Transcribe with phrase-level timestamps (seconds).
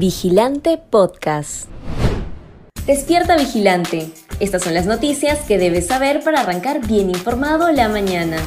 [0.00, 1.68] Vigilante Podcast.
[2.86, 4.06] Despierta Vigilante.
[4.40, 8.38] Estas son las noticias que debes saber para arrancar bien informado la mañana.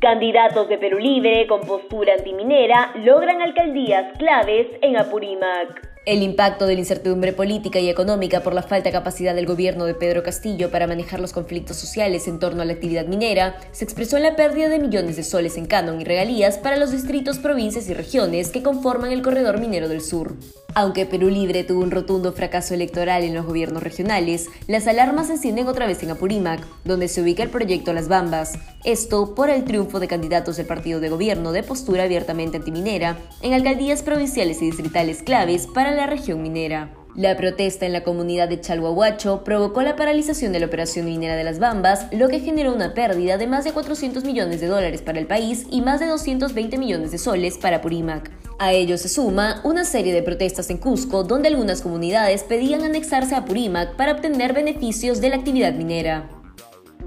[0.00, 5.87] Candidatos de Perú Libre con postura antiminera logran alcaldías claves en Apurímac.
[6.08, 9.84] El impacto de la incertidumbre política y económica por la falta de capacidad del gobierno
[9.84, 13.84] de Pedro Castillo para manejar los conflictos sociales en torno a la actividad minera se
[13.84, 17.38] expresó en la pérdida de millones de soles en canon y regalías para los distritos,
[17.38, 20.34] provincias y regiones que conforman el corredor minero del sur.
[20.78, 25.32] Aunque Perú Libre tuvo un rotundo fracaso electoral en los gobiernos regionales, las alarmas se
[25.32, 28.56] encienden otra vez en Apurímac, donde se ubica el proyecto Las Bambas.
[28.84, 33.54] Esto por el triunfo de candidatos del partido de gobierno de postura abiertamente antiminera en
[33.54, 36.94] alcaldías provinciales y distritales claves para la región minera.
[37.16, 41.42] La protesta en la comunidad de Chalhuahuacho provocó la paralización de la operación minera de
[41.42, 45.18] las Bambas, lo que generó una pérdida de más de 400 millones de dólares para
[45.18, 48.30] el país y más de 220 millones de soles para Purímac.
[48.60, 53.36] A ello se suma una serie de protestas en Cusco, donde algunas comunidades pedían anexarse
[53.36, 56.28] a Purímac para obtener beneficios de la actividad minera.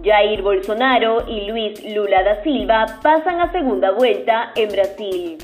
[0.02, 5.38] Jair Bolsonaro y Luis Lula da Silva pasan a segunda vuelta en Brasil.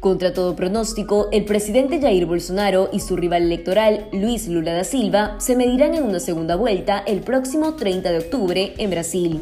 [0.00, 5.36] Contra todo pronóstico, el presidente Jair Bolsonaro y su rival electoral, Luis Lula da Silva,
[5.38, 9.40] se medirán en una segunda vuelta el próximo 30 de octubre en Brasil.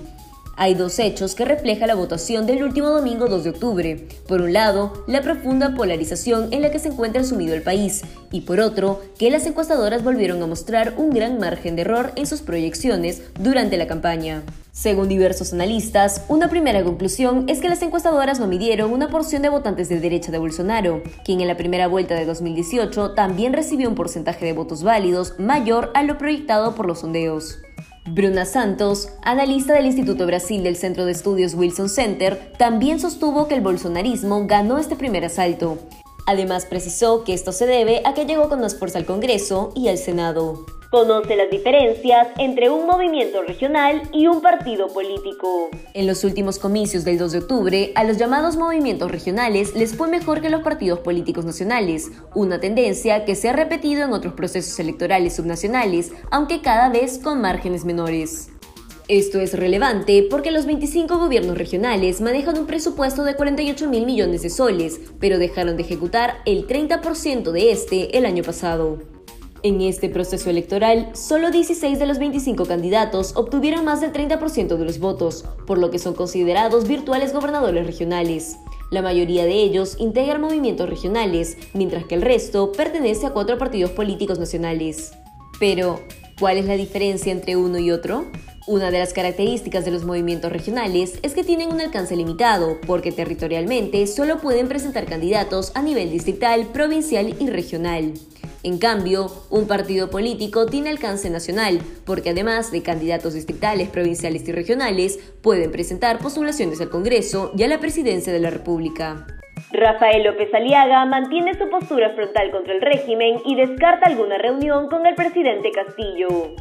[0.56, 4.08] Hay dos hechos que refleja la votación del último domingo 2 de octubre.
[4.28, 8.42] Por un lado, la profunda polarización en la que se encuentra sumido el país, y
[8.42, 12.42] por otro, que las encuestadoras volvieron a mostrar un gran margen de error en sus
[12.42, 14.42] proyecciones durante la campaña.
[14.72, 19.48] Según diversos analistas, una primera conclusión es que las encuestadoras no midieron una porción de
[19.48, 23.94] votantes de derecha de Bolsonaro, quien en la primera vuelta de 2018 también recibió un
[23.94, 27.58] porcentaje de votos válidos mayor a lo proyectado por los sondeos.
[28.06, 33.54] Bruna Santos, analista del Instituto Brasil del Centro de Estudios Wilson Center, también sostuvo que
[33.54, 35.78] el bolsonarismo ganó este primer asalto.
[36.26, 39.88] Además precisó que esto se debe a que llegó con más fuerza al Congreso y
[39.88, 40.64] al Senado.
[40.90, 45.70] Conoce las diferencias entre un movimiento regional y un partido político.
[45.94, 50.08] En los últimos comicios del 2 de octubre, a los llamados movimientos regionales les fue
[50.08, 54.80] mejor que los partidos políticos nacionales, una tendencia que se ha repetido en otros procesos
[54.80, 58.48] electorales subnacionales, aunque cada vez con márgenes menores.
[59.06, 64.42] Esto es relevante porque los 25 gobiernos regionales manejan un presupuesto de 48 mil millones
[64.42, 69.19] de soles, pero dejaron de ejecutar el 30% de este el año pasado.
[69.62, 74.84] En este proceso electoral, solo 16 de los 25 candidatos obtuvieron más del 30% de
[74.86, 78.56] los votos, por lo que son considerados virtuales gobernadores regionales.
[78.90, 83.90] La mayoría de ellos integran movimientos regionales, mientras que el resto pertenece a cuatro partidos
[83.90, 85.12] políticos nacionales.
[85.58, 86.00] Pero,
[86.38, 88.24] ¿cuál es la diferencia entre uno y otro?
[88.66, 93.12] Una de las características de los movimientos regionales es que tienen un alcance limitado, porque
[93.12, 98.14] territorialmente solo pueden presentar candidatos a nivel distrital, provincial y regional.
[98.62, 104.52] En cambio, un partido político tiene alcance nacional, porque además de candidatos distritales, provinciales y
[104.52, 109.26] regionales, pueden presentar postulaciones al Congreso y a la presidencia de la República.
[109.72, 115.06] Rafael López Aliaga mantiene su postura frontal contra el régimen y descarta alguna reunión con
[115.06, 116.54] el presidente Castillo.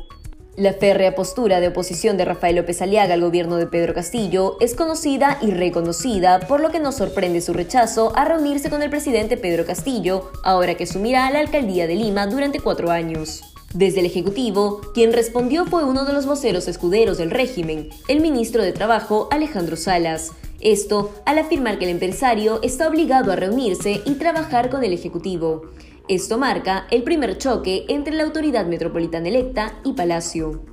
[0.59, 4.75] La férrea postura de oposición de Rafael López Aliaga al gobierno de Pedro Castillo es
[4.75, 9.37] conocida y reconocida, por lo que no sorprende su rechazo a reunirse con el presidente
[9.37, 13.41] Pedro Castillo, ahora que asumirá la alcaldía de Lima durante cuatro años.
[13.73, 18.61] Desde el Ejecutivo, quien respondió fue uno de los voceros escuderos del régimen, el ministro
[18.61, 20.33] de Trabajo Alejandro Salas.
[20.59, 25.69] Esto al afirmar que el empresario está obligado a reunirse y trabajar con el Ejecutivo.
[26.09, 30.63] Esto marca el primer choque entre la autoridad metropolitana electa y Palacio.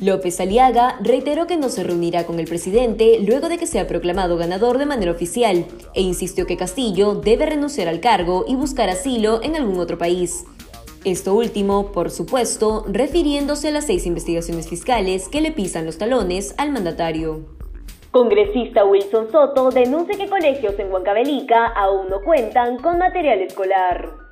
[0.00, 4.36] López Aliaga reiteró que no se reunirá con el presidente luego de que sea proclamado
[4.36, 9.42] ganador de manera oficial e insistió que Castillo debe renunciar al cargo y buscar asilo
[9.42, 10.44] en algún otro país.
[11.04, 16.54] Esto último, por supuesto, refiriéndose a las seis investigaciones fiscales que le pisan los talones
[16.56, 17.46] al mandatario.
[18.12, 24.23] Congresista Wilson Soto denuncia que colegios en Huancavelica aún no cuentan con material escolar.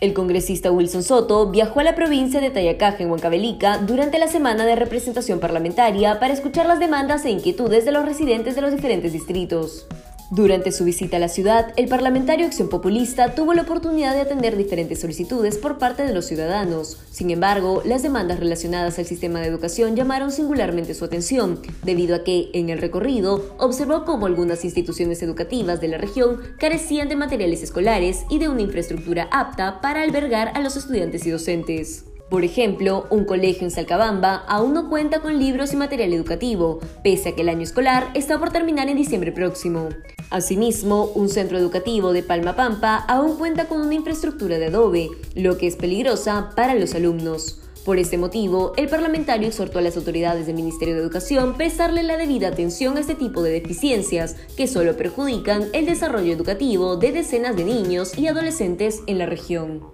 [0.00, 4.66] El congresista Wilson Soto viajó a la provincia de Tayacaja, en Huancavelica, durante la semana
[4.66, 9.12] de representación parlamentaria para escuchar las demandas e inquietudes de los residentes de los diferentes
[9.12, 9.86] distritos.
[10.34, 14.56] Durante su visita a la ciudad, el parlamentario Acción Populista tuvo la oportunidad de atender
[14.56, 16.98] diferentes solicitudes por parte de los ciudadanos.
[17.12, 22.24] Sin embargo, las demandas relacionadas al sistema de educación llamaron singularmente su atención, debido a
[22.24, 27.62] que, en el recorrido, observó cómo algunas instituciones educativas de la región carecían de materiales
[27.62, 32.06] escolares y de una infraestructura apta para albergar a los estudiantes y docentes.
[32.28, 37.28] Por ejemplo, un colegio en Salcabamba aún no cuenta con libros y material educativo, pese
[37.28, 39.90] a que el año escolar está por terminar en diciembre próximo.
[40.30, 45.56] Asimismo, un centro educativo de Palma Pampa aún cuenta con una infraestructura de adobe, lo
[45.58, 47.60] que es peligrosa para los alumnos.
[47.84, 52.16] Por este motivo, el parlamentario exhortó a las autoridades del Ministerio de Educación prestarle la
[52.16, 57.56] debida atención a este tipo de deficiencias que solo perjudican el desarrollo educativo de decenas
[57.56, 59.93] de niños y adolescentes en la región.